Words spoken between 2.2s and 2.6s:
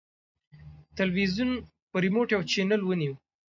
یو